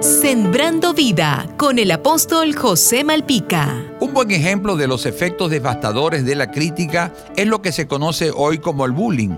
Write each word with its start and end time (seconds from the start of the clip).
Sembrando 0.00 0.94
vida 0.94 1.46
con 1.58 1.78
el 1.78 1.90
apóstol 1.90 2.54
José 2.54 3.04
Malpica. 3.04 3.84
Un 4.00 4.14
buen 4.14 4.30
ejemplo 4.30 4.74
de 4.76 4.86
los 4.86 5.04
efectos 5.04 5.50
devastadores 5.50 6.24
de 6.24 6.36
la 6.36 6.50
crítica 6.50 7.12
es 7.36 7.46
lo 7.46 7.60
que 7.60 7.70
se 7.70 7.86
conoce 7.86 8.30
hoy 8.34 8.60
como 8.60 8.86
el 8.86 8.92
bullying 8.92 9.36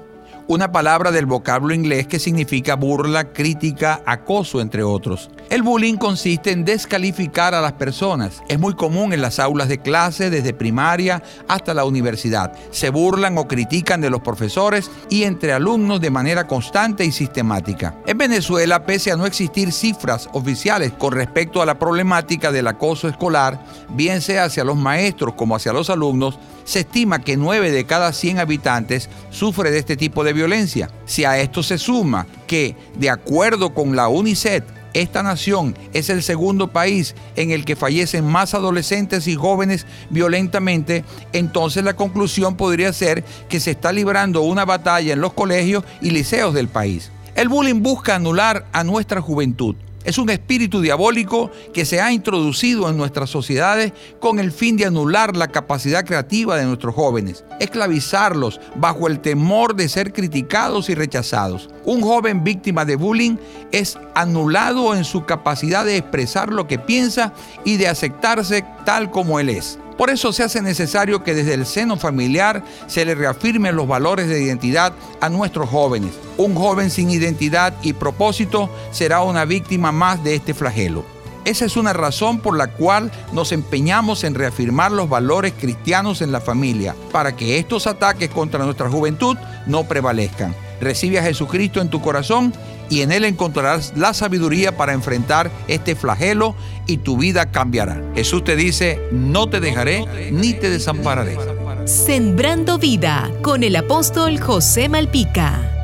una 0.53 0.71
palabra 0.71 1.11
del 1.11 1.25
vocablo 1.25 1.73
inglés 1.73 2.07
que 2.07 2.19
significa 2.19 2.77
burla, 2.77 3.33
crítica, 3.33 4.03
acoso, 4.05 4.61
entre 4.61 4.83
otros. 4.83 5.31
El 5.49 5.63
bullying 5.63 5.97
consiste 5.97 6.51
en 6.51 6.67
descalificar 6.67 7.55
a 7.55 7.63
las 7.63 7.73
personas. 7.73 8.43
Es 8.49 8.59
muy 8.59 8.75
común 8.75 9.15
en 9.15 9.23
las 9.23 9.39
aulas 9.39 9.69
de 9.69 9.79
clase, 9.79 10.29
desde 10.29 10.53
primaria 10.53 11.23
hasta 11.49 11.73
la 11.73 11.87
universidad. 11.87 12.53
Se 12.71 12.91
burlan 12.91 13.39
o 13.39 13.49
critican 13.49 14.03
de 14.03 14.11
los 14.11 14.21
profesores 14.21 14.91
y 15.09 15.23
entre 15.23 15.55
alumnos 15.55 16.03
de 16.03 16.11
manera 16.11 16.47
constante 16.47 17.03
y 17.07 17.13
sistemática. 17.13 17.95
En 18.07 18.19
Venezuela, 18.19 18.85
pese 18.85 19.11
a 19.11 19.17
no 19.17 19.25
existir 19.25 19.73
cifras 19.73 20.29
oficiales 20.35 20.93
con 20.93 21.15
respecto 21.15 21.63
a 21.63 21.67
la 21.67 21.79
problemática 21.79 22.53
del 22.53 22.67
acoso 22.67 23.09
escolar, 23.09 23.65
bien 23.89 24.21
sea 24.21 24.45
hacia 24.45 24.65
los 24.65 24.77
maestros 24.77 25.33
como 25.33 25.57
hacia 25.57 25.73
los 25.73 25.89
alumnos, 25.89 26.39
se 26.65 26.81
estima 26.81 27.21
que 27.21 27.37
9 27.37 27.71
de 27.71 27.85
cada 27.85 28.13
100 28.13 28.39
habitantes 28.39 29.09
sufre 29.31 29.71
de 29.71 29.79
este 29.79 29.97
tipo 29.97 30.25
de 30.25 30.33
violencia. 30.33 30.91
Si 31.05 31.25
a 31.25 31.39
esto 31.39 31.63
se 31.63 31.79
suma 31.79 32.27
que, 32.47 32.77
de 32.97 33.11
acuerdo 33.11 33.75
con 33.75 33.97
la 33.97 34.09
UNICEF, 34.09 34.65
esta 34.95 35.23
nación 35.23 35.75
es 35.95 36.11
el 36.11 36.23
segundo 36.23 36.69
país 36.69 37.15
en 37.37 37.51
el 37.51 37.65
que 37.65 37.77
fallecen 37.77 38.27
más 38.27 38.53
adolescentes 38.53 39.27
y 39.27 39.35
jóvenes 39.35 39.87
violentamente, 40.11 41.05
entonces 41.33 41.83
la 41.83 41.97
conclusión 41.97 42.57
podría 42.57 42.93
ser 42.93 43.25
que 43.49 43.61
se 43.61 43.71
está 43.71 43.91
librando 43.93 44.43
una 44.43 44.67
batalla 44.67 45.15
en 45.15 45.21
los 45.21 45.33
colegios 45.33 45.85
y 46.03 46.11
liceos 46.11 46.53
del 46.53 46.69
país. 46.69 47.11
El 47.35 47.49
bullying 47.49 47.83
busca 47.83 48.17
anular 48.17 48.67
a 48.73 48.85
nuestra 48.85 49.23
juventud 49.23 49.75
es 50.05 50.19
un 50.19 50.31
espíritu 50.31 50.81
diabólico 50.81 51.51
que 51.73 51.85
se 51.85 52.01
ha 52.01 52.13
introducido 52.13 52.89
en 52.89 52.97
nuestras 52.97 53.31
sociedades 53.31 53.93
con 54.21 54.39
el 54.39 54.53
fin 54.53 54.77
de 54.77 54.87
anular 54.87 55.37
la 55.37 55.49
capacidad 55.49 56.05
creativa 56.05 56.57
de 56.57 56.65
nuestros 56.65 56.95
jóvenes, 56.95 57.45
esclavizarlos 57.61 58.61
bajo 58.77 59.09
el 59.09 59.21
temor 59.21 59.75
de 59.75 59.89
ser 59.89 60.13
criticados 60.13 60.89
y 60.89 60.95
rechazados. 60.95 61.69
Un 61.85 62.01
joven 62.01 62.45
víctima 62.45 62.85
de 62.85 62.97
bullying 62.97 63.37
es 63.71 63.99
anulado 64.15 64.95
en 64.95 65.05
su 65.05 65.25
capacidad 65.25 65.85
de 65.85 65.97
expresar 65.97 66.53
lo 66.53 66.67
que 66.67 66.79
piensa 66.79 67.33
y 67.65 67.77
de 67.77 67.89
aceptarse 67.89 68.65
tal 68.85 69.11
como 69.11 69.41
él 69.41 69.49
es. 69.49 69.79
Por 70.03 70.11
eso 70.11 70.33
se 70.33 70.43
hace 70.43 70.61
necesario 70.61 71.23
que 71.23 71.33
desde 71.33 71.55
el 71.55 71.65
seno 71.65 71.97
familiar 71.97 72.65
se 72.89 73.05
le 73.05 73.15
reafirmen 73.15 73.77
los 73.77 73.87
valores 73.87 74.27
de 74.27 74.43
identidad 74.43 74.95
a 75.21 75.29
nuestros 75.29 75.71
jóvenes. 75.71 76.11
Un 76.39 76.57
joven 76.57 76.91
sin 76.91 77.09
identidad 77.09 77.73
y 77.83 77.93
propósito 77.93 78.69
será 78.91 79.23
una 79.23 79.45
víctima 79.45 79.93
más 79.93 80.25
de 80.25 80.35
este 80.35 80.55
flagelo. 80.55 81.05
Esa 81.45 81.67
es 81.67 81.77
una 81.77 81.93
razón 81.93 82.41
por 82.41 82.57
la 82.57 82.73
cual 82.73 83.13
nos 83.33 83.53
empeñamos 83.53 84.25
en 84.25 84.35
reafirmar 84.35 84.91
los 84.91 85.09
valores 85.09 85.53
cristianos 85.57 86.21
en 86.21 86.33
la 86.33 86.41
familia, 86.41 86.97
para 87.13 87.37
que 87.37 87.59
estos 87.59 87.87
ataques 87.87 88.29
contra 88.29 88.65
nuestra 88.65 88.91
juventud 88.91 89.37
no 89.67 89.85
prevalezcan. 89.85 90.53
Recibe 90.81 91.21
a 91.21 91.23
Jesucristo 91.23 91.81
en 91.81 91.91
tu 91.91 92.03
corazón 92.03 92.53
y 92.93 93.01
en 93.01 93.11
Él 93.11 93.25
encontrarás 93.25 93.95
la 93.97 94.13
sabiduría 94.13 94.77
para 94.77 94.93
enfrentar 94.93 95.51
este 95.67 95.97
flagelo 95.97 96.55
y 96.87 96.99
tu 96.99 97.17
vida 97.17 97.51
cambiará. 97.51 98.03
Jesús 98.15 98.45
te 98.45 98.55
dice, 98.55 99.01
no 99.11 99.49
te 99.49 99.61
dejaré 99.61 100.31
ni 100.31 100.53
te 100.53 100.69
desampararé. 100.69 101.39
Sembrando 101.87 102.77
vida 102.77 103.31
con 103.41 103.63
el 103.63 103.77
apóstol 103.77 104.39
José 104.39 104.91
Malpica. 104.91 105.82